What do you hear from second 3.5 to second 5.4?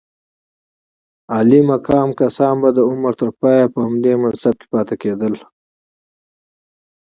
په همدې منصب کې پاتې کېدل.